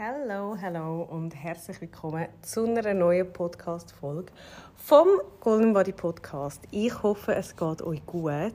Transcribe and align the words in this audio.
Hallo, 0.00 0.56
hallo 0.62 1.02
und 1.10 1.34
herzlich 1.34 1.80
willkommen 1.80 2.28
zu 2.40 2.66
einer 2.66 2.94
neuen 2.94 3.32
Podcast-Folge 3.32 4.30
vom 4.76 5.08
Golden 5.40 5.72
Body 5.72 5.90
Podcast. 5.90 6.62
Ich 6.70 7.02
hoffe, 7.02 7.34
es 7.34 7.56
geht 7.56 7.82
euch 7.82 8.06
gut. 8.06 8.54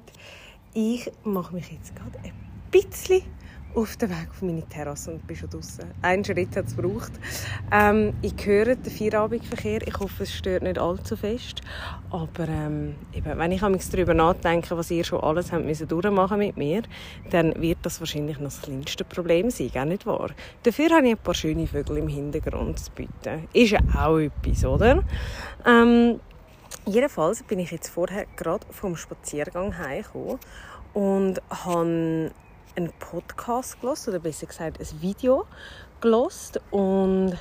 Ich 0.73 1.11
mache 1.25 1.53
mich 1.53 1.69
jetzt 1.69 1.93
gerade 1.97 2.17
ein 2.19 2.31
bisschen 2.71 3.23
auf 3.75 3.97
den 3.97 4.09
Weg 4.09 4.29
auf 4.29 4.41
meine 4.41 4.67
Terrasse 4.67 5.11
und 5.11 5.25
bin 5.25 5.35
schon 5.35 5.49
draußen. 5.49 5.85
Einen 6.01 6.23
Schritt 6.23 6.55
hat 6.55 6.67
es 6.67 6.75
gebraucht. 6.75 7.11
Ähm, 7.71 8.13
ich 8.21 8.33
höre 8.45 8.75
den 8.75 8.91
Feierabendverkehr. 8.91 9.87
Ich 9.87 9.99
hoffe, 9.99 10.23
es 10.23 10.33
stört 10.33 10.63
nicht 10.63 10.77
allzu 10.77 11.15
fest. 11.15 11.61
Aber 12.11 12.47
ähm, 12.47 12.95
eben, 13.13 13.37
wenn 13.37 13.51
ich 13.51 13.61
darüber 13.61 14.13
nachdenke, 14.13 14.77
was 14.77 14.91
ihr 14.91 15.03
schon 15.03 15.21
alles 15.21 15.51
habt 15.51 15.65
müssen 15.65 15.87
durchmachen 15.87 16.37
mit 16.37 16.57
mir, 16.57 16.83
dann 17.31 17.59
wird 17.61 17.79
das 17.81 17.99
wahrscheinlich 17.99 18.37
noch 18.37 18.45
das 18.45 18.61
kleinste 18.61 19.03
Problem 19.03 19.49
sein, 19.49 19.71
gar 19.73 19.85
nicht 19.85 20.05
wahr? 20.05 20.29
Dafür 20.63 20.89
habe 20.91 21.07
ich 21.07 21.13
ein 21.13 21.17
paar 21.17 21.33
schöne 21.33 21.67
Vögel 21.67 21.97
im 21.97 22.07
Hintergrund 22.07 22.79
zu 22.79 22.91
bieten. 22.91 23.47
Ist 23.53 23.71
ja 23.71 23.79
auch 23.97 24.17
etwas, 24.17 24.65
oder? 24.65 25.03
Ähm, 25.65 26.19
jedenfalls 26.85 27.43
bin 27.43 27.59
ich 27.59 27.71
jetzt 27.71 27.89
vorher 27.89 28.25
gerade 28.35 28.65
vom 28.69 28.95
Spaziergang 28.95 29.77
heimgekommen 29.77 30.39
und 30.93 31.41
habe 31.49 32.31
einen 32.75 32.91
Podcast 32.99 33.79
gelost 33.79 34.07
oder 34.07 34.19
besser 34.19 34.47
gesagt 34.47 34.79
ein 34.79 35.01
Video 35.01 35.45
gelost 36.01 36.59
und 36.71 37.37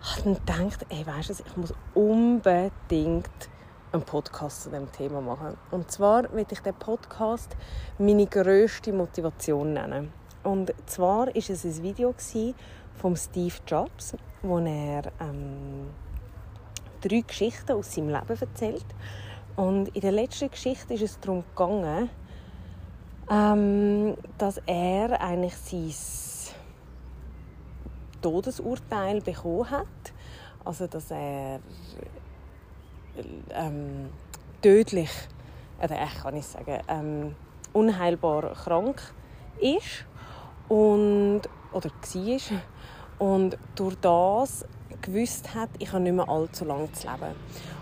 habe 0.00 0.40
dann 0.46 0.70
gedacht, 0.70 0.86
ey, 0.88 1.06
weißt 1.06 1.30
du, 1.30 1.34
ich 1.46 1.56
muss 1.56 1.74
unbedingt 1.94 3.30
einen 3.92 4.02
Podcast 4.02 4.64
zu 4.64 4.70
dem 4.70 4.90
Thema 4.92 5.20
machen. 5.20 5.56
Und 5.70 5.90
zwar 5.90 6.32
will 6.32 6.46
ich 6.50 6.60
den 6.60 6.74
Podcast 6.74 7.56
meine 7.98 8.26
grösste 8.26 8.92
Motivation 8.92 9.72
nennen. 9.74 10.12
Und 10.42 10.74
zwar 10.86 11.34
ist 11.34 11.48
es 11.50 11.64
ein 11.64 11.82
Video 11.82 12.14
von 12.96 13.16
Steve 13.16 13.54
Jobs, 13.66 14.14
wo 14.42 14.58
er 14.58 15.10
ähm, 15.20 15.88
drei 17.00 17.20
Geschichten 17.20 17.72
aus 17.72 17.94
seinem 17.94 18.08
Leben 18.08 18.40
erzählt. 18.40 18.86
Und 19.56 19.88
in 19.94 20.00
der 20.00 20.12
letzten 20.12 20.50
Geschichte 20.50 20.94
ist 20.94 21.02
es 21.02 21.20
darum 21.20 21.44
gegangen, 21.54 22.10
ähm, 23.30 24.16
dass 24.38 24.60
er 24.66 25.20
eigentlich 25.20 25.56
sein 25.56 26.54
Todesurteil 28.22 29.20
bekommen 29.20 29.70
hat. 29.70 29.86
Also, 30.64 30.86
dass 30.86 31.10
er 31.10 31.60
ähm, 33.50 34.08
tödlich, 34.62 35.10
oder 35.82 36.02
ich 36.02 36.22
kann 36.22 36.36
ich 36.36 36.46
sagen, 36.46 36.80
ähm, 36.88 37.34
unheilbar 37.72 38.52
krank 38.54 39.00
ist 39.60 40.06
und, 40.68 41.42
oder 41.72 41.90
war 41.90 42.60
und 43.18 43.58
durch 43.74 43.96
das 44.00 44.64
gewusst 45.02 45.54
hat, 45.54 45.68
ich 45.78 45.92
habe 45.92 46.02
nicht 46.02 46.14
mehr 46.14 46.28
allzu 46.28 46.64
lange 46.64 46.90
zu 46.92 47.06
leben. 47.06 47.34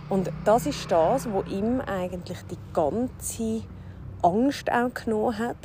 Und 0.09 0.31
das 0.45 0.67
ist 0.67 0.91
das, 0.91 1.33
was 1.33 1.47
ihm 1.47 1.81
eigentlich 1.81 2.39
die 2.51 2.59
ganze 2.73 3.63
Angst 4.23 4.71
auch 4.71 4.93
genommen 4.95 5.39
hat, 5.39 5.57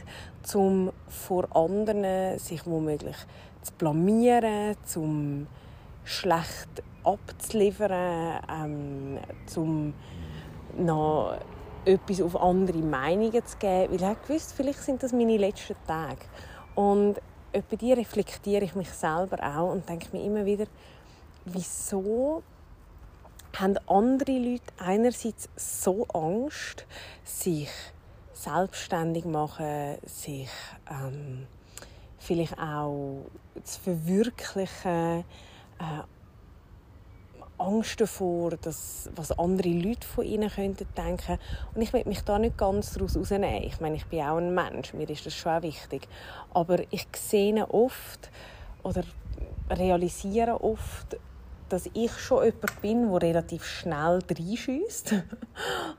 um 0.54 0.92
vor 1.08 1.48
anderen 1.56 2.40
sich 2.40 2.66
womöglich 2.66 3.16
zu 3.62 3.74
blamieren, 3.74 4.76
zum 4.86 5.48
schlecht 6.04 6.84
abzuliefern, 7.04 8.40
ähm, 8.50 9.20
zum 9.46 9.94
noch 10.78 11.38
etwas 11.86 12.22
auf 12.22 12.36
andere 12.36 12.80
Meinungen 12.80 13.46
zu 13.46 13.58
geben, 13.58 13.94
weil 13.94 14.04
er 14.04 14.16
gewusst, 14.16 14.54
vielleicht 14.56 14.82
sind 14.82 15.04
das 15.04 15.14
meine 15.14 15.38
letzten 15.38 15.76
Tage. 15.86 16.22
Und 16.76 17.16
bei 17.52 17.76
dir 17.76 17.98
reflektiere 17.98 18.66
ich 18.66 18.76
mich 18.76 18.90
selber 18.90 19.38
auch 19.42 19.72
und 19.72 19.88
denke 19.88 20.16
mir 20.16 20.24
immer 20.24 20.46
wieder, 20.46 20.66
wieso 21.46 22.44
haben 23.56 23.78
andere 23.88 24.38
Leute 24.38 24.74
einerseits 24.78 25.50
so 25.56 26.06
Angst, 26.14 26.86
sich 27.24 27.70
selbstständig 28.38 29.26
machen, 29.26 29.98
sich 30.06 30.50
ähm, 30.90 31.48
vielleicht 32.20 32.58
auch 32.60 33.26
zu 33.64 33.80
verwirklichen, 33.82 35.24
äh, 35.80 36.04
Angst 37.60 38.00
davor, 38.00 38.52
dass, 38.52 39.10
was 39.16 39.32
andere 39.32 39.70
Leute 39.70 40.08
von 40.08 40.24
ihnen 40.24 40.50
könnten 40.50 40.88
denken. 40.96 41.40
Und 41.74 41.82
ich 41.82 41.92
will 41.92 42.04
mich 42.06 42.22
da 42.22 42.38
nicht 42.38 42.56
ganz 42.56 42.94
daraus 42.94 43.16
herausnehmen. 43.16 43.64
Ich 43.64 43.80
meine, 43.80 43.96
ich 43.96 44.06
bin 44.06 44.22
auch 44.22 44.38
ein 44.38 44.54
Mensch, 44.54 44.94
mir 44.94 45.10
ist 45.10 45.26
das 45.26 45.34
schon 45.34 45.54
auch 45.54 45.64
wichtig. 45.64 46.08
Aber 46.54 46.78
ich 46.92 47.08
sehe 47.16 47.68
oft 47.68 48.30
oder 48.84 49.04
realisiere 49.72 50.64
oft, 50.64 51.18
dass 51.70 51.90
ich 51.94 52.12
schon 52.12 52.46
jemand 52.46 52.82
bin, 52.82 53.12
der 53.12 53.22
relativ 53.22 53.66
schnell 53.66 54.20
reinschießt. 54.30 55.16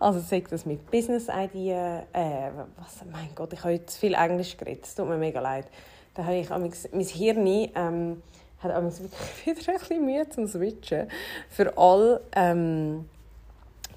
Also 0.01 0.21
sagt 0.21 0.53
das 0.53 0.65
mit 0.65 0.89
Business-Ideen, 0.91 2.03
äh, 2.13 2.51
was, 2.77 3.05
mein 3.11 3.35
Gott, 3.35 3.53
ich 3.53 3.61
habe 3.61 3.73
jetzt 3.73 3.97
viel 3.97 4.15
Englisch 4.15 4.57
geredet, 4.57 4.85
es 4.85 4.95
tut 4.95 5.09
mir 5.09 5.17
mega 5.17 5.41
leid. 5.41 5.67
Da 6.15 6.25
habe 6.25 6.37
ich 6.37 6.49
mein 6.49 7.05
Hirn 7.05 7.47
ähm, 7.47 8.23
hat 8.63 8.73
wirklich 8.73 9.47
wieder 9.47 9.73
ein 9.73 9.79
bisschen 9.79 10.05
Mühe 10.05 10.29
zum 10.29 10.47
Switchen. 10.47 11.09
Für 11.49 11.77
alle, 11.77 12.21
ähm, 12.33 13.09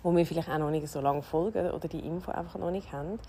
die 0.04 0.08
mir 0.08 0.26
vielleicht 0.26 0.50
auch 0.50 0.58
noch 0.58 0.72
nicht 0.72 0.88
so 0.88 1.02
lange 1.02 1.22
folgen 1.22 1.72
oder 1.72 1.88
die 1.88 2.00
Info 2.00 2.32
einfach 2.32 2.60
noch 2.60 2.72
nicht 2.72 2.92
haben. 2.92 3.20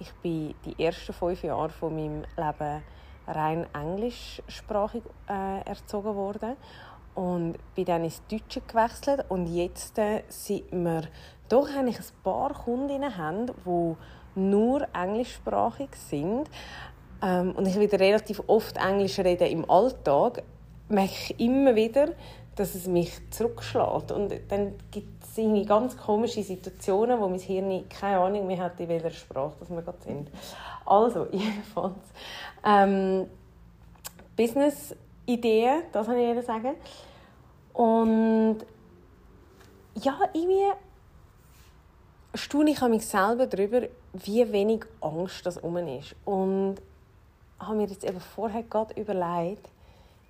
Ich 0.00 0.12
bin 0.22 0.54
die 0.64 0.82
ersten 0.82 1.12
fünf 1.12 1.42
Jahre 1.42 1.70
von 1.70 1.94
meinem 1.94 2.24
Leben 2.36 2.82
rein 3.26 3.66
englischsprachig 3.74 5.02
äh, 5.28 5.60
erzogen 5.68 6.14
worden 6.14 6.56
und 7.18 7.56
bin 7.74 7.84
dann 7.84 8.04
ins 8.04 8.22
Deutsche 8.30 8.60
gewechselt 8.60 9.24
und 9.28 9.48
jetzt 9.48 9.98
äh, 9.98 10.22
sind 10.28 10.70
wir 10.70 11.02
doch 11.48 11.68
eigentlich 11.76 11.98
ein 11.98 12.22
paar 12.22 12.54
Kundinnen 12.54 13.18
haben, 13.18 13.46
die 13.46 13.96
nur 14.36 14.86
englischsprachig 14.94 15.88
sind 15.96 16.48
ähm, 17.20 17.56
und 17.56 17.66
ich 17.66 17.76
wieder 17.80 17.98
relativ 17.98 18.40
oft 18.46 18.76
Englisch 18.76 19.18
rede 19.18 19.48
im 19.48 19.68
Alltag, 19.68 20.44
merke 20.88 21.10
ich 21.10 21.40
immer 21.40 21.74
wieder, 21.74 22.10
dass 22.54 22.76
es 22.76 22.86
mich 22.86 23.10
zurückschlägt 23.30 24.12
und 24.12 24.32
dann 24.50 24.74
gibt 24.92 25.24
es 25.24 25.36
irgendwie 25.36 25.64
ganz 25.64 25.96
komische 25.96 26.44
Situationen, 26.44 27.18
wo 27.18 27.28
mein 27.28 27.40
Hirn 27.40 27.88
keine 27.88 28.20
Ahnung 28.20 28.46
mehr 28.46 28.58
hat, 28.58 28.78
in 28.78 28.88
welcher 28.88 29.10
Sprache 29.10 29.56
wir 29.68 29.82
gerade 29.82 29.98
sind. 30.02 30.30
Also, 30.86 31.26
jedenfalls. 31.32 31.94
Ähm, 32.64 33.26
Business-Ideen, 34.36 35.82
das 35.90 36.06
kann 36.06 36.16
ich 36.16 36.46
sagen. 36.46 36.76
Und 37.78 38.58
ja, 39.94 40.18
irgendwie 40.32 40.72
staune 42.34 42.72
ich 42.72 42.80
mich 42.80 43.06
selber 43.06 43.46
darüber, 43.46 43.82
wie 44.14 44.50
wenig 44.50 44.84
Angst 45.00 45.46
das 45.46 45.58
um 45.58 45.76
ist. 45.76 46.16
Und 46.24 46.78
habe 47.60 47.76
mir 47.76 47.86
jetzt 47.86 48.02
eben 48.02 48.18
vorher 48.18 48.64
gerade 48.64 49.00
überlegt, 49.00 49.70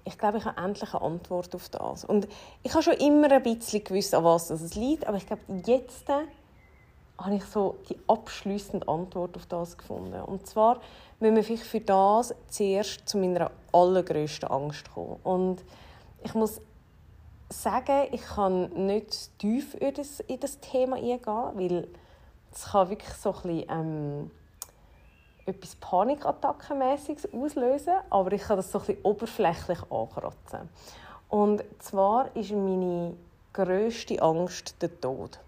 ich 0.04 0.18
glaube, 0.18 0.36
ich 0.36 0.44
habe 0.44 0.60
endlich 0.62 0.92
eine 0.92 1.00
Antwort 1.00 1.54
auf 1.54 1.70
das. 1.70 2.04
Und 2.04 2.28
ich 2.62 2.74
habe 2.74 2.82
schon 2.82 2.94
immer 2.94 3.32
ein 3.32 3.42
bisschen 3.42 3.82
gewusst, 3.82 4.14
an 4.14 4.24
was 4.24 4.50
es 4.50 4.74
liegt, 4.74 5.06
aber 5.06 5.16
ich 5.16 5.26
glaube, 5.26 5.40
jetzt 5.64 6.06
habe 6.06 7.34
ich 7.34 7.44
so 7.44 7.78
die 7.88 7.96
abschließende 8.08 8.86
Antwort 8.86 9.38
auf 9.38 9.46
das 9.46 9.78
gefunden. 9.78 10.20
Und 10.20 10.46
zwar 10.46 10.80
müssen 11.18 11.36
wir 11.36 11.44
vielleicht 11.44 11.64
für 11.64 11.80
das 11.80 12.34
zuerst 12.50 13.08
zu 13.08 13.16
meiner 13.16 13.50
allergrößten 13.72 14.50
Angst 14.50 14.92
kommen. 14.92 15.16
Und 15.24 15.64
ich 16.22 16.34
muss 16.34 16.60
sagen, 17.50 18.08
ich 18.12 18.22
kann 18.22 18.70
nicht 18.86 19.38
tief 19.38 19.74
in 19.74 19.94
das, 19.94 20.20
in 20.20 20.40
das 20.40 20.60
Thema 20.60 20.96
eingehen, 20.96 21.20
weil 21.26 21.88
es 22.52 22.64
kann 22.64 22.90
wirklich 22.90 23.14
so 23.14 23.34
ein 23.34 23.42
bisschen, 23.42 23.64
ähm, 23.70 24.30
etwas 25.46 25.76
Panikattackenmäßiges 25.76 27.32
auslösen, 27.32 27.94
aber 28.10 28.32
ich 28.32 28.42
kann 28.42 28.58
das 28.58 28.70
so 28.70 28.78
ein 28.78 28.86
bisschen 28.86 29.02
oberflächlich 29.02 29.78
ankratzen. 29.90 30.68
Und 31.28 31.64
zwar 31.78 32.34
ist 32.36 32.50
meine 32.50 33.14
grösste 33.52 34.20
Angst 34.20 34.80
der 34.82 35.00
Tod. 35.00 35.38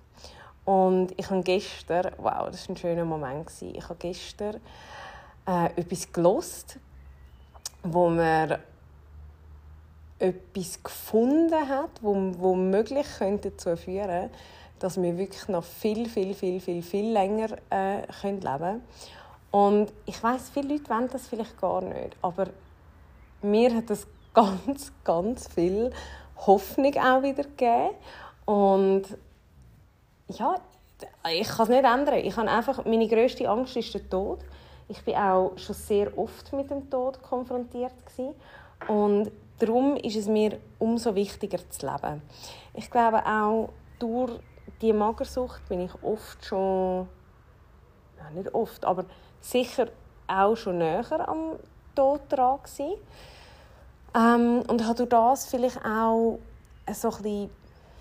Und 0.64 1.12
ich 1.18 1.28
habe 1.30 1.42
gestern, 1.42 2.12
wow, 2.18 2.48
das 2.50 2.68
war 2.68 2.74
ein 2.74 2.76
schöner 2.76 3.04
Moment, 3.04 3.50
ich 3.60 3.82
habe 3.82 3.96
gestern 3.98 4.60
äh, 5.46 5.66
etwas 5.76 6.12
gelost, 6.12 6.78
wo 7.82 8.08
man 8.08 8.58
etwas 10.20 10.82
gefunden 10.82 11.68
hat, 11.68 11.90
wo, 12.02 12.14
wo 12.38 12.54
möglich 12.54 13.06
könnte 13.18 13.50
dazu 13.50 13.76
führen, 13.76 14.30
dass 14.78 15.00
wir 15.00 15.16
wirklich 15.18 15.48
noch 15.48 15.64
viel, 15.64 16.08
viel, 16.08 16.34
viel, 16.34 16.60
viel, 16.60 16.82
viel 16.82 17.12
länger 17.12 17.52
äh, 17.70 18.02
können 18.20 18.40
leben 18.40 18.58
können. 18.58 18.82
Und 19.50 19.92
ich 20.06 20.22
weiß, 20.22 20.50
viele 20.50 20.74
Leute 20.74 20.88
wollen 20.90 21.08
das 21.10 21.26
vielleicht 21.26 21.60
gar 21.60 21.82
nicht, 21.82 22.16
aber 22.22 22.46
mir 23.42 23.74
hat 23.74 23.90
das 23.90 24.06
ganz, 24.34 24.92
ganz 25.02 25.48
viel 25.48 25.90
Hoffnung 26.46 26.94
auch 26.96 27.22
wieder 27.22 27.42
gegeben. 27.42 27.90
Und 28.44 29.04
ja, 30.28 30.54
ich 31.32 31.48
kann 31.48 31.64
es 31.64 31.68
nicht 31.68 31.84
ändern. 31.84 32.14
Ich 32.22 32.36
habe 32.36 32.50
einfach, 32.50 32.84
meine 32.84 33.08
grösste 33.08 33.48
Angst 33.48 33.76
ist 33.76 33.92
der 33.94 34.08
Tod. 34.08 34.40
Ich 34.88 35.02
bin 35.04 35.14
auch 35.14 35.52
schon 35.56 35.74
sehr 35.74 36.16
oft 36.16 36.52
mit 36.52 36.70
dem 36.70 36.88
Tod 36.90 37.22
konfrontiert 37.22 37.94
gewesen. 38.06 38.34
und 38.88 39.30
darum 39.60 39.96
ist 39.96 40.16
es 40.16 40.26
mir 40.26 40.58
umso 40.78 41.14
wichtiger 41.14 41.58
zu 41.70 41.86
leben. 41.86 42.22
Ich 42.74 42.90
glaube 42.90 43.24
auch 43.24 43.70
durch 43.98 44.32
die 44.80 44.92
Magersucht 44.92 45.68
bin 45.68 45.80
ich 45.80 45.92
oft 46.02 46.44
schon, 46.44 47.08
ja, 48.18 48.30
nicht 48.34 48.54
oft, 48.54 48.84
aber 48.84 49.04
sicher 49.40 49.88
auch 50.26 50.56
schon 50.56 50.78
näher 50.78 51.28
am 51.28 51.56
Tod 51.94 52.22
dran. 52.28 52.58
Ähm, 54.14 54.62
und 54.66 54.84
habe 54.84 54.94
durch 54.94 55.08
das 55.08 55.46
vielleicht 55.46 55.84
auch 55.84 56.38
so 56.92 57.08
ein 57.08 57.22
bisschen, 57.22 57.50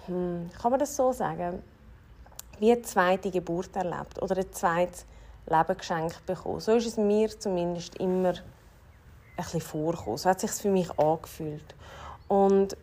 hm, 0.07 0.50
kann 0.59 0.71
man 0.71 0.79
das 0.79 0.95
so 0.95 1.11
sagen, 1.11 1.61
wie 2.59 2.71
eine 2.71 2.81
zweite 2.81 3.29
Geburt 3.31 3.75
erlebt 3.75 4.21
oder 4.21 4.38
ein 4.38 4.51
zweites 4.51 5.06
Leben 5.47 5.77
geschenkt 5.77 6.25
bekommen. 6.25 6.59
So 6.59 6.73
ist 6.73 6.88
es 6.88 6.97
mir 6.97 7.29
zumindest 7.39 7.95
immer 7.97 8.33
ein 9.45 9.59
bisschen. 9.59 10.18
So 10.18 10.30
hat 10.30 10.44
es 10.44 10.51
sich 10.51 10.62
für 10.62 10.69
mich 10.69 10.89
angefühlt. 11.00 11.75
Und 12.27 12.77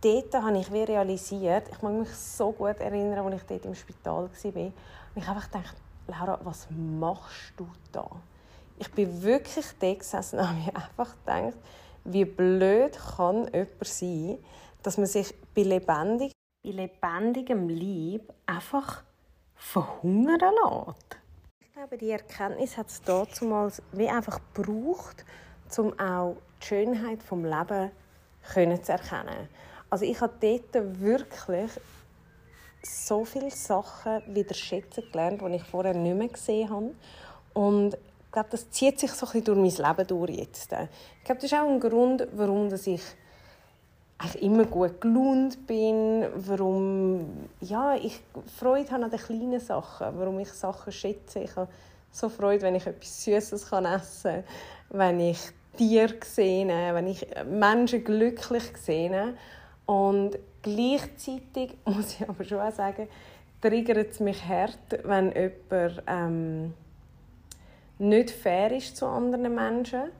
dort 0.00 0.34
habe 0.34 0.58
ich 0.58 0.70
realisiert, 0.70 1.68
ich 1.70 1.82
mag 1.82 1.92
mich 1.92 2.10
so 2.10 2.52
gut 2.52 2.78
erinnern, 2.80 3.26
als 3.26 3.42
ich 3.42 3.46
dort 3.48 3.64
im 3.64 3.74
Spital 3.74 4.28
war, 4.30 4.62
und 4.62 4.72
ich 5.14 5.28
einfach 5.28 5.50
gedacht, 5.50 5.76
Laura, 6.06 6.38
was 6.44 6.68
machst 6.70 7.52
du 7.56 7.66
da? 7.90 8.08
Ich 8.78 8.90
bin 8.92 9.22
wirklich 9.22 9.66
da 9.80 9.94
gesessen 9.94 10.38
und 10.38 10.48
habe 10.48 10.58
mir 10.58 10.76
einfach 10.76 11.16
gedacht, 11.24 11.58
wie 12.04 12.24
blöd 12.24 12.96
kann 13.16 13.48
jemand 13.52 13.84
sein, 13.84 14.38
dass 14.82 14.98
man 14.98 15.06
sich 15.06 15.34
bei, 15.54 15.62
lebendig, 15.62 16.32
bei 16.62 16.70
lebendigem 16.70 17.68
Leib 17.68 18.32
einfach 18.44 19.02
verhungern 19.54 20.54
lässt. 20.64 21.16
Ich 21.60 21.72
glaube, 21.72 21.98
die 21.98 22.10
Erkenntnis 22.10 22.76
hat 22.76 22.88
es 22.88 23.02
damals 23.02 23.82
wie 23.92 24.08
einfach 24.08 24.40
gebraucht, 24.54 25.24
um 25.78 25.98
auch 25.98 26.36
die 26.60 26.66
Schönheit 26.66 27.20
des 27.20 27.30
Lebens 27.30 28.82
zu 28.82 28.92
erkennen. 28.92 29.48
Also 29.90 30.04
ich 30.04 30.20
habe 30.20 30.32
dort 30.40 31.00
wirklich 31.00 31.70
so 32.82 33.24
viele 33.24 33.50
Sachen 33.50 34.22
wieder 34.34 34.54
schätzen 34.54 35.04
gelernt, 35.10 35.40
die 35.42 35.56
ich 35.56 35.62
vorher 35.64 35.94
nicht 35.94 36.16
mehr 36.16 36.28
gesehen 36.28 36.70
habe. 36.70 36.94
Und 37.54 37.94
ich 37.94 38.32
glaube, 38.32 38.48
das 38.50 38.70
zieht 38.70 39.00
sich 39.00 39.12
so 39.12 39.26
ein 39.26 39.32
bisschen 39.32 39.62
durch 39.62 39.78
mein 39.78 39.88
Leben 39.88 40.06
durch 40.06 40.30
jetzt. 40.30 40.72
Ich 40.72 41.24
glaube, 41.24 41.40
das 41.40 41.44
ist 41.44 41.54
auch 41.54 41.68
ein 41.68 41.80
Grund, 41.80 42.26
warum 42.32 42.72
ich 42.72 43.02
eigentlich 44.18 44.42
immer 44.42 44.64
gut 44.64 45.00
gelaunt 45.00 45.66
bin, 45.66 46.26
warum 46.34 47.48
ja, 47.60 47.94
ich 47.94 48.22
Freude 48.58 48.90
habe 48.90 49.04
an 49.04 49.10
den 49.10 49.20
kleinen 49.20 49.60
Sachen, 49.60 50.18
warum 50.18 50.38
ich 50.38 50.48
Sachen 50.52 50.92
schätze. 50.92 51.40
Ich 51.40 51.54
habe 51.56 51.68
so 52.10 52.28
Freude, 52.28 52.62
wenn 52.62 52.74
ich 52.76 52.86
etwas 52.86 53.24
Süßes 53.24 53.52
essen 53.52 53.68
kann, 54.22 54.44
wenn 54.90 55.20
ich 55.20 55.38
Tiere 55.76 56.14
sehe, 56.24 56.94
wenn 56.94 57.06
ich 57.06 57.26
Menschen 57.44 58.04
glücklich 58.04 58.76
sehe. 58.76 59.34
Und 59.84 60.38
gleichzeitig 60.62 61.76
muss 61.84 62.20
ich 62.20 62.28
aber 62.28 62.44
schon 62.44 62.72
sagen, 62.72 63.08
triggert 63.60 64.10
es 64.10 64.20
mich 64.20 64.44
hart, 64.44 64.78
wenn 65.04 65.32
jemand 65.32 66.02
ähm, 66.06 66.74
nicht 67.98 68.30
fair 68.30 68.72
ist 68.72 68.96
zu 68.96 69.06
anderen 69.06 69.54
Menschen 69.54 70.10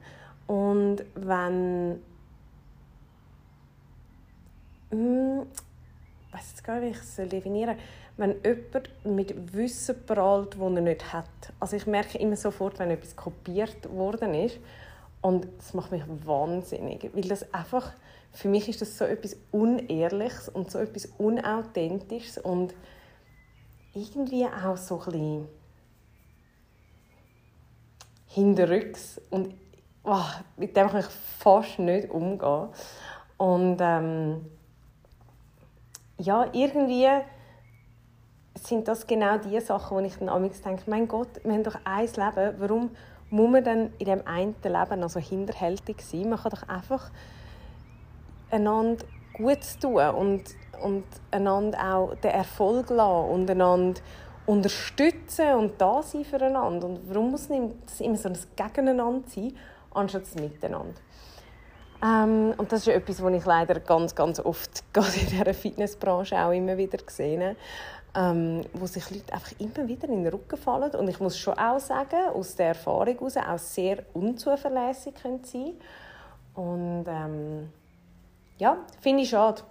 und 0.47 1.03
wenn 1.15 2.01
hm, 4.89 5.45
ich 6.27 6.33
weiß 6.33 6.49
jetzt 6.51 6.63
gar 6.63 6.79
nicht, 6.79 6.87
wie 6.87 6.91
ich 6.91 6.97
es 6.97 7.29
definieren 7.29 7.75
soll, 7.75 7.85
wenn 8.17 8.35
jemand 8.43 8.89
mit 9.05 9.53
Wissen 9.53 10.05
prallt, 10.05 10.53
das 10.55 10.61
er 10.61 10.81
nicht 10.81 11.13
hat. 11.13 11.25
Also 11.59 11.75
ich 11.75 11.85
merke 11.85 12.17
immer 12.17 12.35
sofort, 12.35 12.79
wenn 12.79 12.89
etwas 12.89 13.15
kopiert 13.15 13.89
worden 13.91 14.33
ist 14.33 14.57
und 15.21 15.47
das 15.57 15.73
macht 15.73 15.91
mich 15.91 16.03
wahnsinnig, 16.25 17.09
weil 17.13 17.23
das 17.23 17.53
einfach 17.53 17.93
für 18.31 18.49
mich 18.49 18.69
ist 18.69 18.81
das 18.81 18.97
so 18.97 19.05
etwas 19.05 19.35
Unehrliches 19.51 20.49
und 20.49 20.69
so 20.69 20.77
etwas 20.77 21.07
Unauthentisches 21.17 22.37
und 22.37 22.73
irgendwie 23.93 24.45
auch 24.45 24.77
so 24.77 25.01
ein 25.11 25.47
hinterrücks 28.27 29.19
und 29.31 29.55
oh, 30.03 30.21
mit 30.57 30.77
dem 30.77 30.87
kann 30.87 30.99
ich 30.99 31.07
fast 31.07 31.79
nicht 31.79 32.11
umgehen. 32.11 32.69
Und 33.37 33.77
ähm, 33.81 34.45
ja, 36.19 36.47
irgendwie 36.53 37.07
sind 38.67 38.87
das 38.87 39.07
genau 39.07 39.37
die 39.37 39.59
Sachen, 39.59 39.97
wo 39.97 40.01
ich 40.01 40.17
dann 40.17 40.29
amigs 40.29 40.61
denke, 40.61 40.83
mein 40.87 41.07
Gott, 41.07 41.29
wir 41.43 41.53
haben 41.53 41.63
doch 41.63 41.77
ein 41.83 42.05
Leben, 42.05 42.55
warum 42.59 42.91
muss 43.29 43.49
man 43.49 43.63
dann 43.63 43.93
in 43.97 44.05
dem 44.05 44.27
einen 44.27 44.55
Leben 44.63 44.99
noch 44.99 45.09
so 45.09 45.19
hinterhältig 45.19 46.01
sein? 46.01 46.29
Man 46.29 46.39
kann 46.39 46.51
doch 46.51 46.67
einfach 46.67 47.09
einander 48.51 49.05
gut 49.33 49.59
tun 49.81 50.09
und, 50.09 50.43
und 50.83 51.03
einander 51.31 51.95
auch 51.95 52.15
den 52.15 52.31
Erfolg 52.31 52.89
lassen 52.89 53.29
und 53.29 53.49
einander 53.49 54.01
unterstützen 54.45 55.53
und 55.55 55.79
da 55.79 56.01
sein 56.01 56.23
füreinander. 56.23 56.87
Und 56.87 57.01
warum 57.09 57.31
muss 57.31 57.49
es 57.49 58.01
immer 58.01 58.17
so 58.17 58.29
ein 58.29 58.37
Gegeneinander 58.55 59.27
sein, 59.27 59.55
anstatt 59.93 60.23
das 60.23 60.35
Miteinander? 60.35 60.99
Ähm, 62.03 62.53
und 62.57 62.71
das 62.71 62.81
ist 62.81 62.93
etwas, 62.93 63.21
was 63.21 63.33
ich 63.33 63.45
leider 63.45 63.79
ganz, 63.79 64.13
ganz 64.13 64.39
oft 64.39 64.83
gerade 64.93 65.19
in 65.19 65.27
dieser 65.27 65.53
Fitnessbranche 65.53 66.37
auch 66.37 66.51
immer 66.51 66.77
wieder 66.77 66.97
gesehen 66.97 67.55
ähm, 68.17 68.61
wo 68.73 68.87
sich 68.87 69.09
Leute 69.11 69.31
einfach 69.31 69.53
immer 69.59 69.87
wieder 69.87 70.09
in 70.09 70.23
den 70.23 70.33
Rücken 70.33 70.57
fallen. 70.57 70.91
Und 70.95 71.07
ich 71.07 71.19
muss 71.19 71.37
schon 71.37 71.53
auch 71.53 71.79
sagen, 71.79 72.29
aus 72.33 72.55
der 72.55 72.69
Erfahrung 72.69 73.13
heraus 73.13 73.37
auch 73.37 73.59
sehr 73.59 74.03
unzuverlässig 74.13 75.13
können 75.21 75.43
sein 75.43 75.73
Und 76.55 77.05
ähm, 77.07 77.69
ja, 78.57 78.77
finde 78.99 79.21
ich 79.21 79.29
schade. 79.29 79.61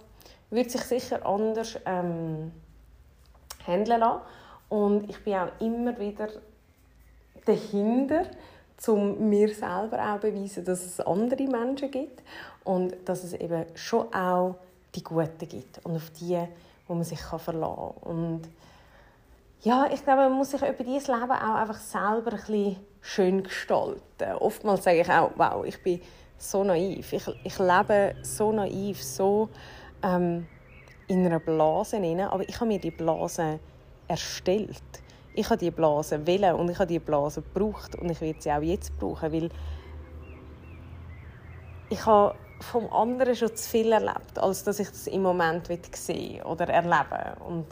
Würde 0.49 0.69
sich 0.69 0.81
sicher 0.81 1.25
anders 1.25 1.77
ähm, 1.85 2.53
handeln 3.65 3.99
lassen. 3.99 4.21
Und 4.69 5.09
ich 5.09 5.21
bin 5.23 5.35
auch 5.35 5.49
immer 5.59 5.99
wieder 5.99 6.29
dahinter, 7.45 8.27
um 8.87 9.29
mir 9.29 9.49
selber 9.49 10.13
auch 10.13 10.19
beweisen, 10.19 10.63
dass 10.63 10.85
es 10.85 11.01
andere 11.01 11.43
Menschen 11.47 11.91
gibt 11.91 12.23
und 12.63 12.95
dass 13.05 13.25
es 13.25 13.33
eben 13.33 13.65
schon 13.75 14.13
auch 14.13 14.55
die 14.95 15.03
Guten 15.03 15.47
gibt 15.47 15.83
und 15.85 15.95
auf 15.95 16.11
die, 16.11 16.39
wo 16.87 16.93
man 16.93 17.03
sich 17.03 17.19
verlassen 17.19 17.93
kann. 18.01 18.11
Und 18.11 18.41
ja, 19.61 19.87
ich 19.91 20.03
glaube, 20.03 20.29
man 20.29 20.33
muss 20.33 20.51
sich 20.51 20.61
über 20.61 20.83
dieses 20.83 21.07
Leben 21.07 21.31
auch 21.31 21.55
einfach 21.55 21.79
selber 21.79 22.31
ein 22.31 22.37
bisschen 22.37 22.77
schön 23.01 23.43
gestalten. 23.43 24.33
Oftmals 24.39 24.83
sage 24.83 25.01
ich 25.01 25.09
auch, 25.09 25.31
wow, 25.35 25.65
ich 25.65 25.81
bin 25.81 26.01
so 26.37 26.63
naiv. 26.63 27.13
Ich, 27.13 27.27
ich 27.43 27.59
lebe 27.59 28.15
so 28.21 28.51
naiv, 28.51 29.03
so 29.03 29.49
ähm, 30.03 30.45
in 31.07 31.25
einer 31.25 31.39
Blase 31.39 31.97
rein, 31.97 32.21
aber 32.21 32.47
ich 32.47 32.55
habe 32.55 32.67
mir 32.67 32.79
die 32.79 32.91
Blase 32.91 33.59
erstellt. 34.07 34.81
Ich 35.33 35.45
habe 35.49 35.57
die 35.57 35.71
Blase 35.71 36.25
wählen 36.25 36.55
und 36.55 36.69
ich 36.69 36.77
habe 36.77 36.87
die 36.87 36.99
Blase 36.99 37.41
gebraucht 37.41 37.95
und 37.95 38.09
ich 38.09 38.21
werde 38.21 38.41
sie 38.41 38.51
auch 38.51 38.61
jetzt 38.61 38.97
brauchen, 38.97 39.31
weil 39.31 39.49
ich 41.89 42.05
habe 42.05 42.35
vom 42.59 42.91
anderen 42.91 43.35
schon 43.35 43.55
zu 43.55 43.69
viel 43.69 43.91
erlebt, 43.91 44.37
als 44.37 44.63
dass 44.63 44.79
ich 44.79 44.89
das 44.89 45.07
im 45.07 45.21
Moment 45.21 45.67
sehen 45.95 46.43
oder 46.43 46.67
erleben 46.69 47.41
und 47.47 47.65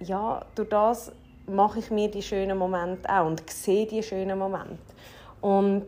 ja, 0.00 0.44
durch 0.54 0.68
das 0.68 1.12
mache 1.46 1.78
ich 1.78 1.90
mir 1.90 2.10
die 2.10 2.22
schönen 2.22 2.58
Momente 2.58 3.08
auch 3.08 3.26
und 3.26 3.48
sehe 3.48 3.86
die 3.86 4.02
schönen 4.02 4.38
Momente 4.38 4.78
und 5.40 5.86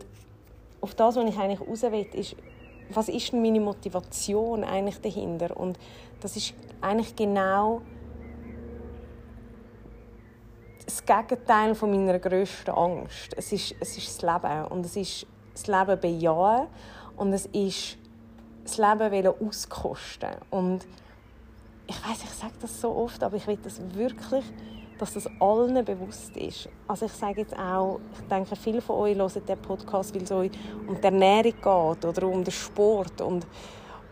auf 0.80 0.94
das, 0.94 1.16
was 1.16 1.28
ich 1.28 1.38
eigentlich 1.38 1.60
raus 1.60 1.82
will, 1.82 2.06
ist, 2.14 2.36
was 2.90 3.08
ist 3.08 3.32
meine 3.32 3.60
Motivation 3.60 4.64
eigentlich 4.64 5.00
dahinter? 5.00 5.56
Und 5.56 5.78
das 6.20 6.36
ist 6.36 6.54
eigentlich 6.80 7.14
genau 7.14 7.82
das 10.84 11.04
Gegenteil 11.04 11.74
von 11.74 11.90
meiner 11.90 12.18
grössten 12.18 12.70
Angst. 12.70 13.34
Es 13.36 13.52
ist, 13.52 13.74
es 13.80 13.98
ist 13.98 14.22
das 14.22 14.22
Leben 14.22 14.64
und 14.66 14.86
es 14.86 14.96
ist 14.96 15.26
das 15.52 15.66
Leben 15.66 16.00
bejahen 16.00 16.68
und 17.18 17.32
es 17.32 17.46
ist 17.46 17.98
das 18.64 18.78
Leben 18.78 19.26
auskosten 19.26 20.30
und 20.50 20.86
ich 21.86 21.96
weiß, 21.96 22.22
ich 22.22 22.30
sage 22.30 22.52
das 22.60 22.80
so 22.80 22.94
oft, 22.94 23.22
aber 23.22 23.36
ich 23.36 23.46
will 23.46 23.58
das 23.62 23.80
wirklich 23.94 24.44
dass 24.98 25.14
das 25.14 25.28
allen 25.40 25.84
bewusst 25.84 26.36
ist. 26.36 26.68
Also 26.86 27.06
ich 27.06 27.12
sage 27.12 27.42
jetzt 27.42 27.56
auch, 27.56 28.00
ich 28.12 28.28
denke, 28.28 28.56
viele 28.56 28.80
von 28.80 28.96
euch 28.96 29.16
hören 29.16 29.46
den 29.46 29.58
Podcast, 29.58 30.14
weil 30.14 30.22
es 30.22 30.32
euch 30.32 30.50
um 30.86 30.96
die 30.96 31.04
Ernährung 31.04 31.52
geht 31.52 32.04
oder 32.04 32.26
um 32.26 32.42
den 32.42 32.50
Sport 32.50 33.20
und 33.20 33.46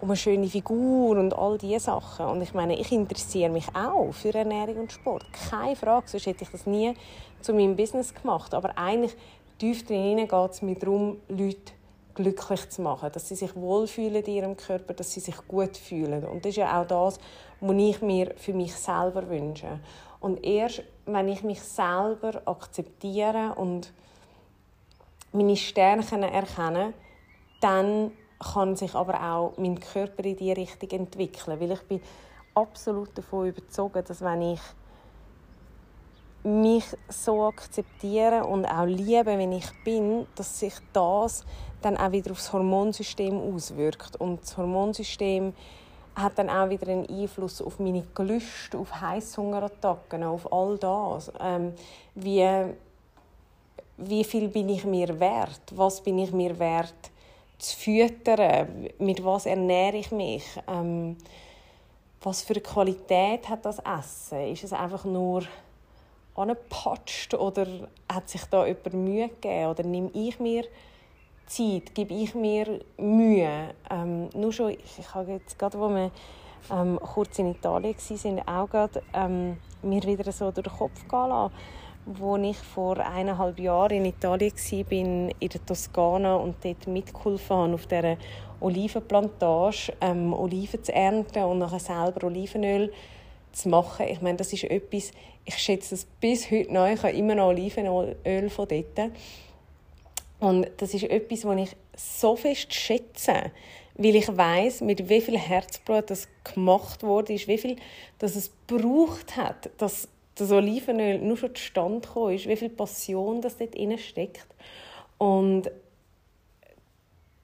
um 0.00 0.10
eine 0.10 0.16
schöne 0.16 0.46
Figur 0.46 1.16
und 1.16 1.36
all 1.36 1.58
diese 1.58 1.80
Sachen. 1.80 2.26
Und 2.26 2.42
ich 2.42 2.54
meine, 2.54 2.78
ich 2.78 2.92
interessiere 2.92 3.50
mich 3.50 3.66
auch 3.74 4.12
für 4.12 4.34
Ernährung 4.34 4.80
und 4.80 4.92
Sport. 4.92 5.24
Keine 5.50 5.74
Frage, 5.74 6.08
sonst 6.08 6.26
hätte 6.26 6.44
ich 6.44 6.50
das 6.50 6.66
nie 6.66 6.94
zu 7.40 7.52
meinem 7.52 7.76
Business 7.76 8.14
gemacht. 8.14 8.54
Aber 8.54 8.76
eigentlich 8.78 9.16
tief 9.58 9.84
drin 9.84 10.16
geht 10.16 10.50
es 10.50 10.62
mir 10.62 10.76
darum, 10.76 11.16
Leute 11.28 11.72
glücklich 12.16 12.68
zu 12.70 12.82
machen, 12.82 13.10
dass 13.12 13.28
sie 13.28 13.36
sich 13.36 13.54
wohlfühlen 13.54 14.24
in 14.24 14.34
ihrem 14.34 14.56
Körper, 14.56 14.94
dass 14.94 15.12
sie 15.12 15.20
sich 15.20 15.36
gut 15.46 15.76
fühlen. 15.76 16.24
Und 16.24 16.44
das 16.44 16.50
ist 16.50 16.56
ja 16.56 16.80
auch 16.80 16.86
das, 16.86 17.20
was 17.60 17.76
ich 17.76 18.02
mir 18.02 18.34
für 18.36 18.52
mich 18.52 18.74
selber 18.74 19.28
wünsche. 19.28 19.78
Und 20.18 20.44
erst, 20.44 20.82
wenn 21.04 21.28
ich 21.28 21.44
mich 21.44 21.62
selber 21.62 22.42
akzeptiere 22.46 23.54
und 23.56 23.92
meine 25.32 25.56
Stärken 25.56 26.22
erkenne, 26.22 26.94
dann 27.60 28.10
kann 28.40 28.76
sich 28.76 28.94
aber 28.94 29.22
auch 29.22 29.52
mein 29.58 29.78
Körper 29.78 30.24
in 30.24 30.36
diese 30.36 30.56
Richtung 30.56 30.90
entwickeln. 30.90 31.60
Weil 31.60 31.72
ich 31.72 31.82
bin 31.82 32.00
absolut 32.54 33.16
davon 33.16 33.48
überzeugt, 33.48 34.10
dass 34.10 34.22
wenn 34.22 34.42
ich 34.42 34.60
mich 36.46 36.84
so 37.08 37.44
akzeptiere 37.44 38.44
und 38.44 38.64
auch 38.66 38.84
liebe, 38.84 39.36
wie 39.36 39.56
ich 39.56 39.66
bin, 39.84 40.26
dass 40.36 40.60
sich 40.60 40.74
das 40.92 41.44
dann 41.82 41.96
auch 41.96 42.12
wieder 42.12 42.30
aufs 42.30 42.52
Hormonsystem 42.52 43.36
auswirkt. 43.36 44.16
Und 44.16 44.42
das 44.42 44.56
Hormonsystem 44.56 45.52
hat 46.14 46.38
dann 46.38 46.48
auch 46.48 46.70
wieder 46.70 46.88
einen 46.88 47.08
Einfluss 47.08 47.60
auf 47.60 47.80
meine 47.80 48.04
Gelüste, 48.14 48.78
auf 48.78 49.00
Heißhungerattacken, 49.00 50.22
auf 50.22 50.50
all 50.52 50.78
das. 50.78 51.32
Ähm, 51.40 51.74
wie, 52.14 52.48
wie 53.98 54.24
viel 54.24 54.48
bin 54.48 54.68
ich 54.68 54.84
mir 54.84 55.18
wert? 55.18 55.60
Was 55.72 56.00
bin 56.00 56.18
ich 56.18 56.32
mir 56.32 56.56
wert 56.58 56.94
zu 57.58 57.76
füttern? 57.76 58.88
Mit 58.98 59.24
was 59.24 59.46
ernähre 59.46 59.96
ich 59.96 60.12
mich? 60.12 60.44
Ähm, 60.68 61.16
was 62.22 62.42
für 62.42 62.54
Qualität 62.60 63.48
hat 63.48 63.64
das 63.64 63.80
Essen? 63.80 64.52
Ist 64.52 64.64
es 64.64 64.72
einfach 64.72 65.04
nur 65.04 65.42
angepatscht 66.36 67.34
oder 67.34 67.66
hat 68.10 68.28
sich 68.28 68.44
da 68.46 68.66
jemand 68.66 68.94
Mühe 68.94 69.28
gegeben? 69.28 69.70
Oder 69.70 69.82
nehme 69.84 70.10
ich 70.12 70.38
mir 70.38 70.64
Zeit, 71.46 71.94
gebe 71.94 72.14
ich 72.14 72.34
mir 72.34 72.80
Mühe? 72.98 73.74
Ähm, 73.90 74.28
nur 74.34 74.52
schon, 74.52 74.70
ich, 74.70 75.14
habe 75.14 75.32
jetzt 75.32 75.58
gerade, 75.58 75.78
wo 75.78 75.88
wir 75.88 76.10
ähm, 76.70 76.98
kurz 77.00 77.38
in 77.38 77.52
Italien 77.52 77.96
waren, 77.96 78.48
auch 78.48 78.70
gerade 78.70 79.02
ähm, 79.14 79.56
mir 79.82 80.02
wieder 80.02 80.30
so 80.32 80.50
durch 80.50 80.66
den 80.66 80.76
Kopf 80.76 81.08
gehen 81.08 81.28
lassen 81.28 81.52
wo 82.06 82.36
ich 82.36 82.56
vor 82.56 82.98
eineinhalb 82.98 83.58
Jahren 83.58 83.96
in 83.96 84.04
Italien 84.04 84.52
war, 84.52 84.92
in 84.92 85.32
der 85.40 85.66
Toskana 85.66 86.36
und 86.36 86.64
dort 86.64 86.86
mitgeholfen 86.86 87.56
habe, 87.56 87.74
auf 87.74 87.86
dieser 87.86 88.16
Olivenplantage 88.60 89.92
ähm, 90.00 90.32
Oliven 90.32 90.82
zu 90.82 90.94
ernten 90.94 91.42
und 91.42 91.58
nachher 91.58 91.80
selber 91.80 92.28
Olivenöl 92.28 92.92
zu 93.56 93.68
machen. 93.68 94.06
Ich 94.08 94.20
meine, 94.20 94.36
das 94.36 94.52
ist 94.52 94.64
etwas, 94.64 95.10
ich 95.44 95.58
schätze 95.58 95.94
es 95.94 96.04
bis 96.20 96.50
heute 96.50 96.72
noch, 96.72 96.86
ich 96.86 97.02
habe 97.02 97.16
immer 97.16 97.34
noch 97.34 97.48
Olivenöl 97.48 98.50
von 98.50 98.68
dort. 98.68 99.10
Und 100.38 100.68
das 100.76 100.92
ist 100.92 101.04
etwas, 101.04 101.44
was 101.44 101.58
ich 101.58 101.76
so 101.96 102.36
fest 102.36 102.72
schätze, 102.74 103.50
weil 103.94 104.16
ich 104.16 104.28
weiß, 104.28 104.82
mit 104.82 105.08
wie 105.08 105.20
viel 105.20 105.38
Herzblut 105.38 106.10
das 106.10 106.28
gemacht 106.44 107.02
wurde, 107.02 107.34
wie 107.34 107.58
viel 107.58 107.76
dass 108.18 108.36
es 108.36 108.50
gebraucht 108.66 109.36
hat, 109.36 109.70
dass 109.78 110.08
das 110.34 110.50
Olivenöl 110.50 111.18
nur 111.18 111.38
schon 111.38 111.54
zustande 111.54 112.06
gekommen 112.06 112.34
ist, 112.34 112.46
wie 112.46 112.56
viel 112.56 112.68
Passion 112.68 113.40
das 113.40 113.56
dort 113.56 113.74
drin 113.74 113.96
steckt. 113.96 114.46
Und 115.16 115.70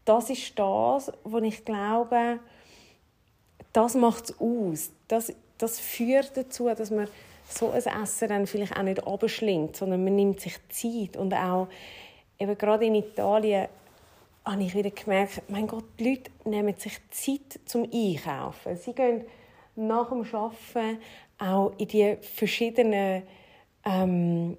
das 0.05 0.29
ist 0.29 0.59
das, 0.59 1.11
was 1.25 1.43
ich 1.43 1.65
glaube, 1.65 2.41
das 3.73 3.95
macht 3.95 4.25
es 4.25 4.41
aus. 4.41 4.91
Das, 5.09 5.33
das 5.63 5.79
führt 5.79 6.37
dazu, 6.37 6.69
dass 6.69 6.91
man 6.91 7.09
so 7.49 7.71
ein 7.71 7.83
Essen 8.03 8.29
dann 8.29 8.47
vielleicht 8.47 8.77
auch 8.77 8.83
nicht 8.83 9.07
abschlingt, 9.07 9.77
sondern 9.77 10.03
man 10.03 10.17
nimmt 10.17 10.41
sich 10.41 10.57
Zeit. 10.69 11.17
Und 11.17 11.35
auch 11.35 11.69
eben 12.39 12.57
gerade 12.59 12.87
in 12.87 12.97
Italien 12.97 13.69
habe 14.45 14.63
ich 14.63 14.75
wieder 14.75 14.91
gemerkt, 14.91 15.43
mein 15.49 15.67
Gott, 15.67 15.85
die 15.99 16.11
Leute 16.11 16.31
nehmen 16.45 16.75
sich 16.77 16.99
Zeit 17.11 17.61
zum 17.65 17.89
Einkaufen. 17.93 18.77
Sie 18.77 18.93
gehen 18.93 19.25
nach 19.77 20.09
dem 20.09 20.25
Arbeiten 20.35 20.99
auch 21.39 21.73
in 21.79 21.89
die 21.89 22.17
verschiedenen 22.21 23.23
ähm, 23.85 24.57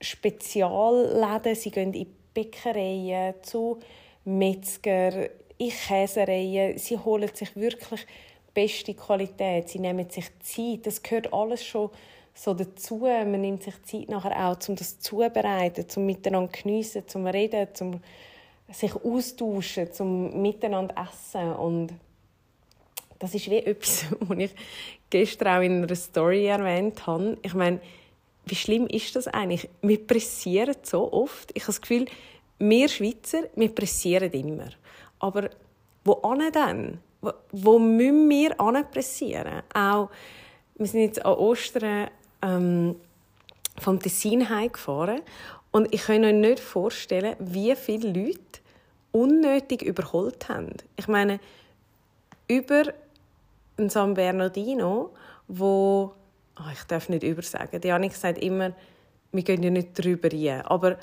Spezialläden. 0.00 1.54
Sie 1.54 1.70
gehen 1.70 1.94
in 1.94 2.06
Bäckereien, 2.34 3.34
zu 3.42 3.78
Metzger, 4.24 5.28
in 5.58 5.70
Käsereien. 5.70 6.78
Sie 6.78 6.98
holen 6.98 7.30
sich 7.32 7.54
wirklich 7.54 8.06
beste 8.54 8.94
Qualität. 8.94 9.68
Sie 9.68 9.78
nehmen 9.78 10.08
sich 10.10 10.26
Zeit. 10.40 10.86
Das 10.86 11.02
gehört 11.02 11.32
alles 11.32 11.64
schon 11.64 11.90
so 12.34 12.54
dazu. 12.54 12.98
Man 12.98 13.40
nimmt 13.40 13.62
sich 13.62 13.82
Zeit 13.82 14.08
nachher 14.08 14.48
auch, 14.48 14.68
um 14.68 14.76
das 14.76 15.00
zuzubereiten, 15.00 15.88
zum 15.88 16.06
miteinander 16.06 16.52
geniessen, 16.52 17.06
zum 17.06 17.26
reden, 17.26 17.68
zum 17.74 18.00
sich 18.70 18.94
austauschen, 18.94 19.92
zum 19.92 20.40
miteinander 20.40 20.94
essen 20.96 21.52
und 21.54 21.92
das 23.18 23.34
ist 23.34 23.48
wie 23.50 23.58
etwas, 23.58 24.06
was 24.20 24.38
ich 24.38 24.50
gestern 25.10 25.48
auch 25.48 25.62
in 25.62 25.84
einer 25.84 25.94
Story 25.94 26.46
erwähnt 26.46 27.06
habe. 27.06 27.38
Ich 27.42 27.54
meine, 27.54 27.80
wie 28.46 28.54
schlimm 28.56 28.88
ist 28.88 29.14
das 29.14 29.28
eigentlich? 29.28 29.68
Wir 29.82 30.04
pressieren 30.04 30.74
so 30.82 31.12
oft. 31.12 31.50
Ich 31.54 31.62
habe 31.62 31.72
das 31.72 31.80
Gefühl, 31.80 32.06
wir 32.58 32.88
Schweizer, 32.88 33.44
wir 33.54 33.68
pressieren 33.72 34.32
immer. 34.32 34.70
Aber 35.20 35.50
wo 36.04 36.20
dann? 36.52 36.98
Wo 37.52 37.78
müssen 37.78 38.28
wir 38.28 38.54
pressieren? 38.90 39.62
Auch, 39.72 40.10
wir 40.74 40.86
sind 40.86 41.00
jetzt 41.00 41.24
an 41.24 41.34
Ostern 41.34 42.08
ähm, 42.42 42.96
vom 43.78 44.00
Tessin 44.00 44.48
heimgefahren 44.48 45.20
und 45.70 45.92
ich 45.94 46.02
kann 46.04 46.20
mir 46.20 46.32
nicht 46.32 46.60
vorstellen, 46.60 47.36
wie 47.38 47.74
viele 47.76 48.08
Leute 48.08 48.60
unnötig 49.12 49.82
überholt 49.82 50.48
haben. 50.48 50.74
Ich 50.96 51.08
meine, 51.08 51.38
über 52.48 52.84
ein 53.78 53.88
San 53.88 54.14
Bernardino, 54.14 55.10
wo 55.48 56.12
oh, 56.58 56.70
ich 56.72 56.82
darf 56.84 57.08
nicht 57.08 57.22
übersagen. 57.22 57.80
Die 57.80 57.88
Janik 57.88 58.14
sagt 58.14 58.38
immer, 58.38 58.72
wir 59.32 59.42
gehen 59.42 59.62
ja 59.62 59.70
nicht 59.70 59.98
drüber 59.98 60.30
rein. 60.32 60.62
Aber 60.62 60.98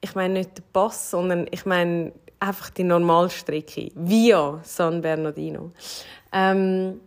ich 0.00 0.14
meine 0.14 0.34
nicht 0.34 0.58
den 0.58 0.64
Pass, 0.72 1.10
sondern 1.10 1.46
ich 1.50 1.64
meine 1.64 2.12
einfach 2.44 2.70
die 2.70 2.84
Normalstrecke 2.84 3.90
via 3.94 4.60
San 4.62 5.00
Bernardino. 5.00 5.72
Ähm, 6.32 7.00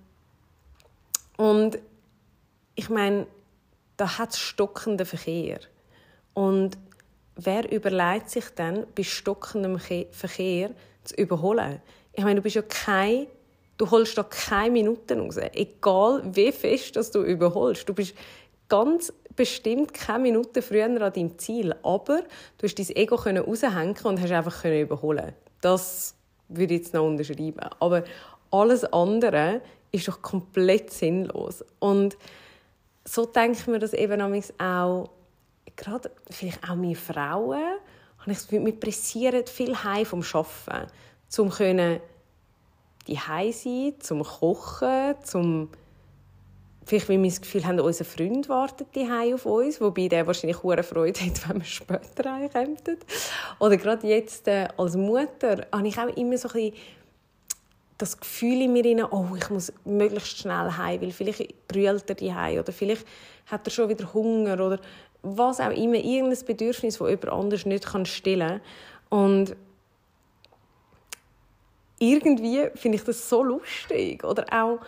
und 1.38 1.78
ich 2.76 2.90
meine, 2.90 3.28
da 3.98 4.18
hat 4.18 4.32
es 4.32 4.40
stockenden 4.40 5.06
Verkehr. 5.06 5.60
Und 6.34 6.78
wer 7.36 7.72
überlegt 7.72 8.30
sich 8.30 8.46
dann, 8.56 8.86
bei 8.96 9.04
stockendem 9.04 9.80
Verkehr 9.80 10.72
zu 11.04 11.16
überholen? 11.16 11.82
Ich 12.14 12.24
meine, 12.24 12.36
du 12.36 12.42
bist 12.42 12.56
ja 12.56 12.62
kein 12.64 13.28
Du 13.78 13.92
holst 13.92 14.18
da 14.18 14.24
keine 14.24 14.72
Minuten 14.72 15.20
raus. 15.20 15.38
Egal, 15.54 16.24
wie 16.34 16.52
fest 16.52 16.96
dass 16.96 17.12
du 17.12 17.22
überholst. 17.22 17.88
Du 17.88 17.94
bist 17.94 18.16
ganz 18.70 19.14
bestimmt 19.36 19.94
keine 19.94 20.24
Minute 20.24 20.62
früher 20.62 20.86
an 20.86 20.98
deinem 20.98 21.38
Ziel. 21.38 21.74
Aber 21.84 22.22
du 22.58 22.64
hast 22.64 22.76
dein 22.76 22.96
Ego 22.96 23.16
raushängen 23.16 23.96
und 24.04 24.22
hast 24.22 24.32
einfach 24.32 24.66
überholen 24.66 25.34
Das 25.62 26.16
würde 26.50 26.74
ich 26.74 26.82
jetzt 26.82 26.94
noch 26.94 27.06
unterschreiben. 27.06 27.60
Aber 27.80 28.04
alles 28.52 28.84
andere 28.86 29.62
ist 29.92 30.08
doch 30.08 30.22
komplett 30.22 30.92
sinnlos. 30.92 31.64
Und 31.80 32.18
so 33.06 33.26
denke 33.26 33.60
ich 33.60 33.68
mir 33.68 33.80
das 33.80 33.94
eben 33.94 34.22
auch, 34.60 35.10
gerade 35.76 36.12
vielleicht 36.30 36.64
auch 36.64 36.76
meine 36.76 36.96
Frauen, 36.96 37.62
habe 38.20 38.32
ich 38.32 38.38
das 38.38 38.48
Gefühl, 38.48 38.74
pressieren 38.74 39.46
viel 39.48 39.76
heim 39.84 40.06
vom 40.06 40.22
Arbeiten, 40.22 40.92
um 41.38 41.52
die 43.08 43.18
sein, 43.54 43.94
zum 44.00 44.24
Kochen, 44.24 45.16
zum 45.24 45.70
vielleicht 46.88 47.10
weil 47.10 47.22
wir 47.22 47.30
das 47.30 47.42
Gefühl 47.42 47.66
haben, 47.66 47.80
unser 47.80 48.06
Freund 48.06 48.48
wartet 48.50 48.88
die 48.96 49.10
auf 49.12 49.46
uns, 49.46 49.82
wobei 49.82 50.08
der 50.08 50.26
wahrscheinlich 50.26 50.64
hohe 50.64 50.82
Freude 50.84 51.20
hat, 51.20 51.50
wenn 51.50 51.58
wir 51.60 51.66
später 51.66 52.34
heimkommen. 52.34 52.78
Oder 53.60 53.78
gerade 53.78 54.08
jetzt 54.08 54.48
äh, 54.48 54.68
als 54.78 54.96
Mutter 54.96 55.68
habe 55.72 55.88
ich 55.88 55.98
auch 55.98 56.16
immer 56.16 56.38
so 56.38 56.50
ein 56.50 56.72
das 57.98 58.20
Gefühl 58.20 58.62
in 58.62 58.74
mir 58.74 59.12
oh, 59.12 59.26
ich 59.36 59.50
muss 59.50 59.74
möglichst 59.84 60.38
schnell 60.38 60.72
heim, 60.78 61.02
weil 61.02 61.12
vielleicht 61.12 61.68
brüllt 61.68 62.08
er 62.08 62.16
die 62.16 62.60
oder 62.60 62.72
vielleicht 62.72 63.08
hat 63.48 63.66
er 63.66 63.72
schon 63.72 63.90
wieder 63.90 64.14
Hunger 64.14 64.54
oder 64.54 64.80
was 65.24 65.60
auch 65.60 65.72
immer, 65.72 65.96
irgendein 65.96 66.46
Bedürfnis, 66.46 67.00
das 67.00 67.10
jemand 67.10 67.30
anders 67.30 67.66
nicht 67.66 68.08
stillen 68.08 68.62
kann. 69.10 69.20
Und 69.20 69.56
irgendwie 72.00 72.70
finde 72.76 72.98
ich 72.98 73.04
das 73.04 73.28
so 73.28 73.44
lustig. 73.44 74.24
Oder 74.24 74.46
auch 74.52 74.80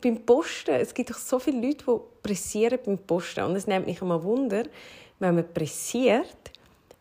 beim 0.00 0.24
Posten, 0.24 0.74
es 0.74 0.94
gibt 0.94 1.10
doch 1.10 1.18
so 1.18 1.38
viele 1.38 1.66
Leute, 1.66 1.84
die 1.84 2.00
pressieren 2.22 2.78
beim 2.84 2.98
Posten. 2.98 3.44
Und 3.44 3.56
es 3.56 3.66
nimmt 3.66 3.86
mich 3.86 4.00
immer 4.00 4.22
Wunder, 4.22 4.64
wenn 5.18 5.34
man 5.34 5.52
pressiert, 5.52 6.36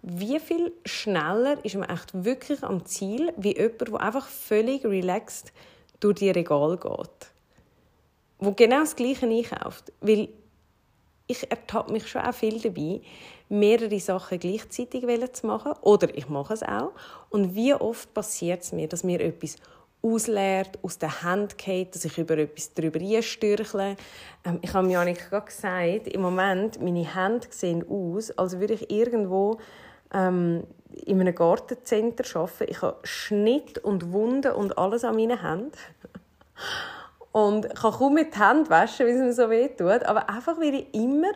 wie 0.02 0.40
viel 0.40 0.72
schneller 0.86 1.64
ist 1.64 1.76
man 1.76 1.90
echt 1.90 2.24
wirklich 2.24 2.64
am 2.64 2.86
Ziel, 2.86 3.34
wie 3.38 3.58
jemand, 3.58 3.82
der 3.82 4.02
einfach 4.02 4.28
völlig 4.28 4.86
relaxed 4.86 5.52
durch 6.00 6.20
die 6.20 6.30
Regal 6.30 6.78
geht. 6.78 7.32
Wo 8.40 8.52
genau 8.52 8.80
das 8.80 8.96
Gleiche 8.96 9.26
einkauft. 9.26 9.92
Weil 10.00 10.30
ich 11.28 11.50
ertappe 11.52 11.92
mich 11.92 12.08
schon 12.08 12.22
auch 12.22 12.34
viel 12.34 12.60
dabei, 12.60 13.02
mehrere 13.50 14.00
Sachen 14.00 14.40
gleichzeitig 14.40 15.06
zu 15.34 15.48
machen. 15.48 15.74
Oder 15.82 16.16
ich 16.18 16.30
mache 16.30 16.54
es 16.54 16.64
auch. 16.64 16.92
Und 17.30 17.56
wie 17.56 17.74
oft 17.74 18.14
passiert 18.14 18.64
es 18.64 18.72
mir, 18.72 18.88
dass 18.88 19.04
mir 19.04 19.20
etwas 19.20 19.58
ausleert, 20.02 20.80
aus 20.82 20.98
der 20.98 21.24
Hand 21.24 21.58
geht, 21.58 21.94
dass 21.94 22.06
ich 22.06 22.18
über 22.18 22.38
etwas 22.38 22.74
drüber 22.74 23.00
einstürchle. 23.00 23.96
Ähm, 24.46 24.60
ich 24.62 24.74
habe 24.74 24.88
mir 24.88 24.94
Janik 24.94 25.30
gesagt, 25.30 26.08
im 26.08 26.22
Moment, 26.22 26.82
meine 26.82 27.16
Hände 27.16 27.48
sehen 27.50 27.86
aus, 27.90 28.32
als 28.32 28.60
würde 28.60 28.76
ich 28.76 28.90
irgendwo 28.90 29.60
ähm, 30.14 30.64
in 31.06 31.20
einem 31.20 31.36
Gartencenter 31.36 32.24
arbeiten. 32.40 32.66
Ich 32.68 32.82
habe 32.82 32.98
Schnitt 33.04 33.78
und 33.80 34.12
Wunden 34.12 34.52
und 34.54 34.78
alles 34.78 35.04
an 35.04 35.16
meinen 35.16 35.42
Händen. 35.42 35.72
und 37.32 37.76
kann 37.76 37.94
kaum 37.94 38.14
mit 38.14 38.34
den 38.34 38.48
Händen 38.48 38.70
waschen, 38.70 39.06
weil 39.06 39.16
es 39.16 39.22
mir 39.22 39.34
so 39.34 39.50
weh 39.50 39.68
tut. 39.68 40.04
Aber 40.04 40.30
einfach, 40.30 40.58
weil 40.58 40.76
ich 40.76 40.94
immer 40.94 41.32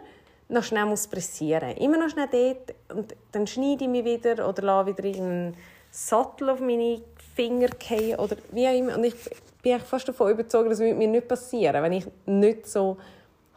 noch 0.50 0.64
schnell 0.64 0.86
muss 0.86 1.08
pressieren 1.08 1.70
muss. 1.70 1.84
Immer 1.84 1.98
noch 1.98 2.10
schnell 2.10 2.28
dort. 2.32 2.76
Und 2.98 3.16
dann 3.32 3.48
schneide 3.48 3.84
ich 3.84 3.90
mich 3.90 4.06
wieder 4.06 4.48
oder 4.48 4.62
lasse 4.64 4.88
wieder 4.88 5.04
irgendeinen 5.04 5.58
Sattel 5.96 6.50
auf 6.50 6.60
meine 6.60 7.02
Finger 7.36 7.70
fallen 7.80 8.16
oder 8.16 8.36
wie 8.52 8.68
auch 8.68 8.74
immer. 8.74 8.98
Und 8.98 9.04
ich 9.04 9.14
bin 9.62 9.80
fast 9.80 10.08
davon 10.08 10.32
überzeugt, 10.32 10.72
dass 10.72 10.80
es 10.80 10.96
mir 10.96 11.08
nicht 11.08 11.28
passieren 11.28 11.84
wenn 11.84 11.94
ich 11.94 12.06
nicht 12.26 12.68
so 12.68 12.98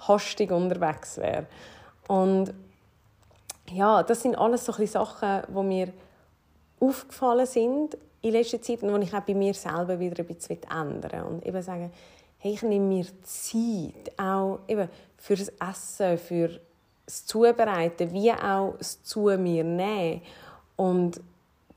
hastig 0.07 0.51
unterwegs 0.51 1.17
wäre. 1.17 1.47
Und 2.09 2.53
ja, 3.73 4.03
das 4.03 4.21
sind 4.21 4.37
alles 4.37 4.67
so 4.67 4.73
Sachen, 4.87 5.43
die 5.49 5.63
mir 5.63 5.93
aufgefallen 6.79 7.47
sind 7.47 7.97
in 8.21 8.33
letzter 8.33 8.61
Zeit 8.61 8.83
und 8.83 9.01
die 9.01 9.07
ich 9.07 9.15
auch 9.15 9.23
bei 9.23 9.35
mir 9.35 9.55
selber 9.55 9.99
wieder 9.99 10.23
ein 10.23 10.27
bisschen 10.27 10.59
ändern 10.71 11.25
Und 11.25 11.47
eben 11.47 11.63
sagen, 11.63 11.91
hey, 12.39 12.53
ich 12.53 12.63
nehme 12.63 12.87
mir 12.87 13.07
Zeit, 13.23 14.13
auch 14.19 14.61
eben 14.69 14.91
für 15.17 15.37
das 15.37 15.49
Essen, 15.49 16.19
für 16.19 16.61
das 17.07 17.25
Zubereiten, 17.25 18.13
wie 18.13 18.31
auch 18.31 18.75
das 18.77 19.03
zu 19.03 19.21
mir 19.39 19.65
nehmen 19.65 20.21
und 20.77 21.19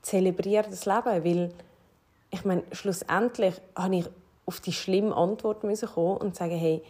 zelebriere 0.10 0.70
das 0.70 0.86
Leben, 0.86 1.24
weil 1.24 1.54
ich 2.32 2.46
meine, 2.46 2.64
schlussendlich 2.72 3.56
habe 3.76 3.98
ich 3.98 4.06
auf 4.46 4.60
die 4.60 4.74
schlimme 4.74 5.16
Antwort 5.16 5.62
kommen 5.62 6.18
und 6.18 6.36
sagen, 6.36 6.58
hey, 6.58 6.82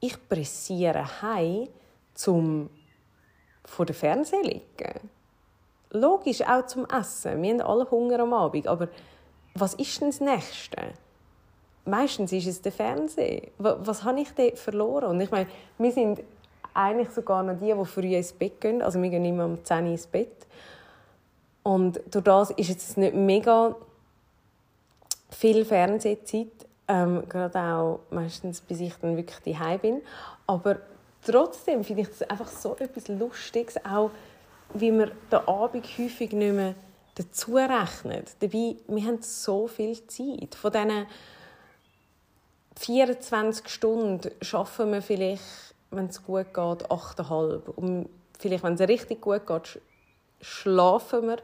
ich 0.00 0.16
pressiere 0.28 1.22
heim, 1.22 1.68
zum 2.14 2.70
vor 3.64 3.86
der 3.86 3.94
Fernseher 3.94 4.42
liegen. 4.42 5.10
Logisch, 5.90 6.42
auch 6.42 6.66
zum 6.66 6.86
Essen. 6.86 7.42
Wir 7.42 7.52
haben 7.52 7.60
alle 7.60 7.90
Hunger 7.90 8.20
am 8.20 8.32
Abend. 8.32 8.66
Aber 8.66 8.88
was 9.54 9.74
ist 9.74 10.00
denn 10.00 10.10
das 10.10 10.20
Nächste? 10.20 10.92
Meistens 11.84 12.32
ist 12.32 12.46
es 12.46 12.62
der 12.62 12.72
Fernseher. 12.72 13.48
Was 13.58 14.04
habe 14.04 14.20
ich 14.20 14.30
denn 14.32 14.56
verloren? 14.56 15.10
Und 15.10 15.20
ich 15.20 15.30
meine, 15.30 15.48
wir 15.78 15.92
sind 15.92 16.20
eigentlich 16.74 17.10
sogar 17.10 17.42
noch 17.42 17.58
die, 17.58 17.72
die 17.72 17.84
früh 17.84 18.14
ins 18.14 18.32
Bett 18.32 18.60
gehen. 18.60 18.82
Also 18.82 19.00
wir 19.00 19.10
gehen 19.10 19.24
immer 19.24 19.44
um 19.44 19.64
10 19.64 19.84
Uhr 19.84 19.90
ins 19.92 20.06
Bett. 20.06 20.46
Und 21.62 22.00
durch 22.10 22.24
das 22.24 22.50
ist 22.52 22.70
es 22.70 22.96
nicht 22.96 23.14
mega 23.14 23.76
viel 25.30 25.64
Fernsehzeit. 25.64 26.48
Ähm, 26.88 27.28
gerade 27.28 27.58
auch 27.60 28.00
meistens, 28.10 28.60
bis 28.60 28.80
ich 28.80 28.94
dann 28.96 29.16
wirklich 29.16 29.38
daheim 29.56 29.78
bin. 29.78 30.02
Aber 30.46 30.78
trotzdem 31.24 31.84
finde 31.84 32.02
ich 32.02 32.08
das 32.08 32.22
einfach 32.22 32.48
so 32.48 32.76
etwas 32.76 33.08
Lustiges, 33.08 33.84
auch 33.84 34.10
wie 34.74 34.90
man 34.90 35.10
den 35.30 35.48
Abend 35.48 35.86
häufig 35.98 36.32
nicht 36.32 36.52
mehr 36.52 36.74
dazu 37.14 37.54
rechnet. 37.56 38.34
Dabei, 38.40 38.76
wir 38.88 39.04
haben 39.04 39.22
so 39.22 39.68
viel 39.68 39.94
Zeit. 40.06 40.54
Von 40.54 40.72
diesen 40.72 41.06
24 42.76 43.68
Stunden 43.68 44.30
schaffen 44.40 44.92
wir 44.92 45.02
vielleicht, 45.02 45.74
wenn 45.90 46.06
es 46.06 46.22
gut 46.22 46.46
geht, 46.46 46.54
8,5. 46.54 47.68
Und 47.76 48.08
vielleicht, 48.38 48.64
wenn 48.64 48.74
es 48.74 48.80
richtig 48.80 49.20
gut 49.20 49.46
geht, 49.46 49.80
schlafen 50.40 51.28
wir 51.28 51.38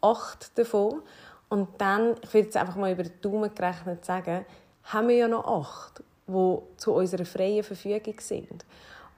8 0.00 0.58
davon. 0.58 1.02
Und 1.48 1.68
dann, 1.78 2.14
ich 2.22 2.32
würde 2.32 2.46
jetzt 2.46 2.56
einfach 2.56 2.76
mal 2.76 2.92
über 2.92 3.02
den 3.02 3.20
Daumen 3.20 3.54
gerechnet 3.54 4.04
sagen, 4.04 4.44
haben 4.84 5.08
wir 5.08 5.16
ja 5.16 5.28
noch 5.28 5.46
8, 5.46 6.02
die 6.28 6.58
zu 6.76 6.92
unserer 6.92 7.24
freien 7.24 7.64
Verfügung 7.64 8.20
sind. 8.20 8.64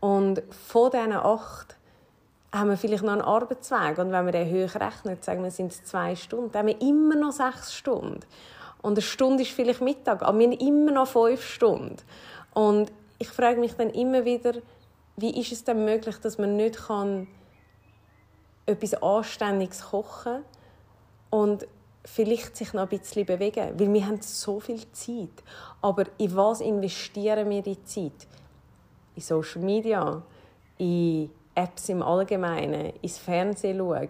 Und 0.01 0.43
von 0.51 0.91
diesen 0.91 1.13
acht 1.13 1.77
haben 2.53 2.71
wir 2.71 2.77
vielleicht 2.77 3.05
noch 3.05 3.13
einen 3.13 3.23
Arbeitsweg. 3.23 3.99
Und 3.99 4.11
wenn 4.11 4.27
wir 4.27 4.33
den 4.33 4.49
hoch 4.49 4.75
rechnen, 4.75 5.17
sagen 5.21 5.45
wir, 5.45 5.51
sind 5.53 5.71
es 5.71 5.85
zwei 5.85 6.17
Stunden, 6.17 6.51
dann 6.51 6.67
haben 6.67 6.81
wir 6.81 6.81
immer 6.81 7.15
noch 7.15 7.31
sechs 7.31 7.73
Stunden. 7.73 8.21
Und 8.83 8.95
eine 8.95 9.03
Stunde 9.03 9.45
ist 9.45 9.53
vielleicht 9.53 9.81
Mittag, 9.81 10.23
aber 10.23 10.37
wir 10.39 10.47
haben 10.47 10.59
immer 10.59 10.91
noch 10.91 11.07
fünf 11.07 11.45
Stunden. 11.45 11.97
Und 12.53 12.91
ich 13.19 13.29
frage 13.29 13.61
mich 13.61 13.75
dann 13.75 13.91
immer 13.91 14.25
wieder, 14.25 14.55
wie 15.17 15.39
ist 15.41 15.53
es 15.53 15.63
denn 15.63 15.85
möglich, 15.85 16.17
dass 16.17 16.37
man 16.39 16.57
nicht 16.57 16.77
kann 16.89 17.29
etwas 18.73 18.95
Anständiges 19.03 19.83
kochen 19.83 20.45
und 21.31 21.67
vielleicht 22.05 22.57
sich 22.57 22.73
noch 22.73 22.83
ein 22.83 22.89
bisschen 22.89 23.27
bewegen, 23.27 23.79
weil 23.79 23.93
wir 23.93 24.07
haben 24.07 24.21
so 24.21 24.61
viel 24.61 24.91
Zeit. 24.93 25.43
Aber 25.81 26.05
in 26.19 26.35
was 26.37 26.61
investieren 26.61 27.49
wir 27.49 27.63
die 27.63 27.83
Zeit? 27.85 28.27
in 29.15 29.23
Social 29.23 29.63
Media, 29.63 30.23
in 30.79 31.31
Apps 31.55 31.89
im 31.89 32.03
Allgemeinen, 32.03 32.93
ins 33.03 33.19
Fernsehen 33.19 33.79
schauen. 33.79 34.09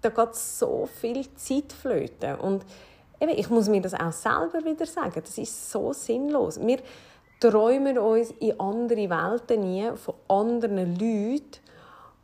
Da 0.00 0.08
geht 0.08 0.34
so 0.34 0.88
viel 1.00 1.24
Zeit 1.34 1.72
flöten. 1.72 2.36
Und 2.36 2.64
eben, 3.20 3.32
ich 3.32 3.50
muss 3.50 3.68
mir 3.68 3.80
das 3.80 3.94
auch 3.94 4.12
selber 4.12 4.64
wieder 4.64 4.86
sagen, 4.86 5.20
das 5.22 5.38
ist 5.38 5.70
so 5.70 5.92
sinnlos. 5.92 6.60
Wir 6.60 6.78
träumen 7.40 7.98
uns 7.98 8.32
in 8.40 8.58
andere 8.58 9.10
Welten 9.10 9.60
nie 9.60 9.90
von 9.96 10.14
anderen 10.28 10.96
Leuten 10.96 11.61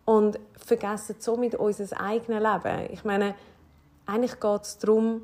und 0.08 0.40
vergessen 0.56 1.16
somit 1.18 1.54
unser 1.54 2.00
eigenes 2.00 2.42
Leben. 2.42 2.88
Ich 2.94 3.04
meine, 3.04 3.34
eigentlich 4.06 4.40
geht 4.40 4.62
es 4.62 4.78
darum, 4.78 5.20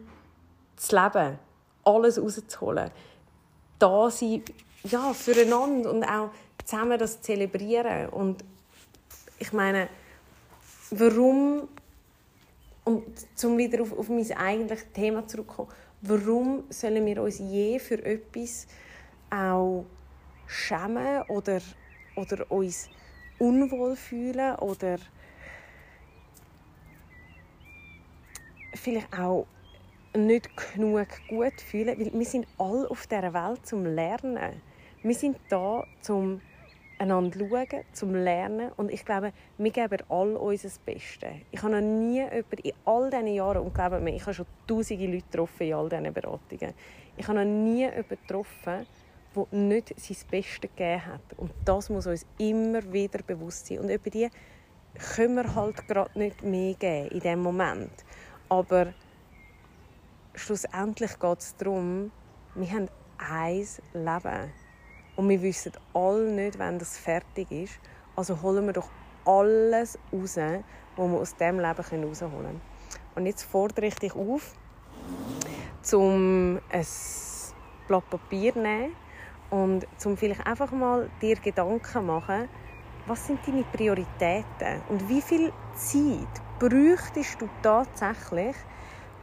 zu 0.77 0.95
leben, 0.95 1.39
alles 1.85 2.21
rauszuholen. 2.21 2.91
Da 3.79 4.11
sein 4.11 4.43
ja, 4.83 5.15
füreinander 5.15 5.91
und 5.91 6.05
auch 6.05 6.33
zusammen 6.67 6.99
das 6.99 7.23
zelebrieren. 7.23 8.11
Und 8.11 8.45
ich 9.39 9.55
meine, 9.55 9.89
warum, 10.91 11.67
und 12.85 13.05
um 13.43 13.57
wieder 13.57 13.81
auf, 13.81 13.99
auf 13.99 14.11
mein 14.11 14.31
eigentliches 14.33 14.93
Thema 14.93 15.27
zurückzukommen, 15.27 15.71
warum 16.03 16.65
sollen 16.69 17.07
wir 17.07 17.23
uns 17.23 17.39
je 17.39 17.79
für 17.79 18.05
etwas 18.05 18.67
auch 19.31 19.87
schämen 20.47 21.23
oder, 21.29 21.63
oder 22.17 22.51
uns 22.53 22.91
unwohl 23.45 23.97
fühlen 23.97 24.57
oder 24.57 24.97
vielleicht 28.75 29.19
auch 29.19 29.47
nicht 30.17 30.49
genug 30.73 31.09
gut 31.29 31.61
fühlen, 31.61 31.99
weil 31.99 32.13
wir 32.13 32.27
sind 32.27 32.47
alle 32.59 32.91
auf 32.91 33.07
dieser 33.07 33.35
Welt 33.35 33.67
zum 33.67 33.85
Lernen. 33.85 34.63
Wir 35.03 35.15
sind 35.15 35.37
da, 35.49 35.85
um 36.09 36.41
einander 36.99 37.39
schauen, 37.39 37.85
zum 37.93 38.15
Lernen. 38.15 38.71
Und 38.77 38.91
ich 38.91 39.05
glaube, 39.05 39.33
wir 39.59 39.71
geben 39.71 39.99
alle 40.09 40.39
unser 40.39 40.71
Bestes. 40.87 41.35
Ich 41.51 41.63
habe 41.63 41.75
noch 41.75 41.81
nie 41.81 42.21
jemanden 42.21 42.59
in 42.63 42.73
all 42.85 43.11
diesen 43.11 43.27
Jahren, 43.29 43.63
und 43.63 43.75
glaube 43.75 44.01
mir, 44.01 44.15
ich 44.15 44.23
habe 44.23 44.35
schon 44.35 44.47
tausende 44.67 45.07
Leute 45.07 45.25
getroffen 45.31 45.67
in 45.67 45.75
all 45.75 45.89
diesen 45.89 46.13
Beratungen, 46.13 46.75
ich 47.17 47.29
habe 47.29 47.39
noch 47.39 47.45
nie 47.45 47.81
jemanden 47.81 48.09
getroffen, 48.09 48.87
der 49.35 49.47
nicht 49.59 49.95
sein 50.01 50.17
Bestes 50.31 50.61
gegeben 50.61 51.07
hat. 51.07 51.21
Und 51.37 51.53
das 51.65 51.91
muss 51.91 52.07
uns 52.07 52.27
immer 52.39 52.93
wieder 52.93 53.21
bewusst 53.23 53.67
sein. 53.67 53.81
Und 53.81 53.91
über 53.91 54.11
die 54.11 54.29
können 55.17 55.37
wir 55.37 55.55
halt 55.55 55.87
gerade 55.89 56.19
nicht 56.19 56.43
mehr 56.43 56.75
geben 56.75 57.09
in 57.09 57.21
diesem 57.21 57.43
Moment. 57.43 57.93
Aber 58.49 58.93
schlussendlich 60.35 61.19
geht 61.19 61.39
es 61.39 61.57
darum, 61.57 62.11
wir 62.55 62.71
haben 62.71 62.89
ein 63.19 63.67
Leben. 63.93 64.53
Und 65.17 65.29
wir 65.29 65.43
wissen 65.43 65.73
alle 65.93 66.31
nicht, 66.31 66.59
wann 66.59 66.79
das 66.79 66.99
fertig 66.99 67.51
ist. 67.51 67.79
Also 68.17 68.41
holen 68.43 68.67
wir 68.67 68.73
doch 68.73 68.89
alles 69.25 69.99
raus, 70.13 70.37
was 70.37 71.11
wir 71.11 71.19
aus 71.19 71.35
diesem 71.37 71.61
Leben 71.61 71.85
herausholen 71.85 72.31
können. 72.31 72.61
Und 73.15 73.27
jetzt 73.27 73.45
fordere 73.45 73.87
ich 73.87 73.95
dich 73.95 74.15
auf, 74.15 74.55
um 75.93 76.61
ein 76.71 76.87
Blatt 77.87 78.11
Papier 78.11 78.53
zu 78.53 78.61
nehmen 78.61 79.04
und 79.55 79.87
zum 79.99 80.17
vielleicht 80.17 80.45
einfach 80.45 80.73
mal 80.73 81.09
dir 81.23 81.37
Gedanken 81.37 82.07
machen, 82.07 82.49
was 83.07 83.25
sind 83.25 83.39
deine 83.47 83.63
Prioritäten 83.63 84.83
und 84.89 85.09
wie 85.09 85.23
viel 85.23 85.53
Zeit 85.75 86.43
bräuchtest 86.59 87.41
du 87.41 87.49
tatsächlich, 87.63 88.57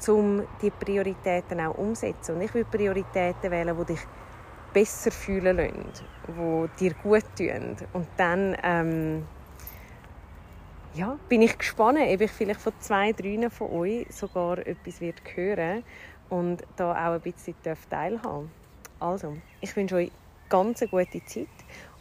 um 0.07 0.43
die 0.61 0.71
Prioritäten 0.71 1.59
auch 1.59 1.77
umzusetzen. 1.77 2.35
Und 2.35 2.41
ich 2.41 2.53
will 2.53 2.63
Prioritäten 2.63 3.51
wählen, 3.51 3.75
die 3.77 3.93
dich 3.93 3.99
besser 4.71 5.11
fühlen 5.11 5.57
lassen, 5.57 5.91
die 6.27 6.69
dir 6.79 6.93
gut 7.03 7.25
tun. 7.37 7.75
Und 7.91 8.07
dann 8.15 8.55
ähm, 8.63 9.25
ja, 10.93 11.17
bin 11.27 11.41
ich 11.41 11.57
gespannt, 11.57 11.99
ob 11.99 12.21
ich 12.21 12.31
vielleicht 12.31 12.61
von 12.61 12.73
zwei, 12.79 13.11
drei 13.11 13.49
von 13.49 13.69
euch 13.69 14.05
sogar 14.09 14.59
etwas 14.59 15.01
wird 15.01 15.21
hören 15.35 15.83
und 16.29 16.63
da 16.77 16.91
auch 16.91 17.15
ein 17.15 17.21
bisschen 17.21 17.55
teilhaben 17.89 18.49
Also, 18.99 19.35
ich 19.59 19.75
wünsche 19.75 19.95
euch 19.95 20.11
ganz 20.51 20.81
gute 20.81 21.23
Zeit 21.25 21.47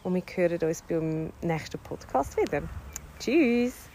und 0.03 0.13
wir 0.13 0.23
hören 0.35 0.59
uns 0.61 0.81
beim 0.81 1.31
nächsten 1.41 1.79
Podcast 1.79 2.35
wieder. 2.37 2.63
Tschüss! 3.17 3.90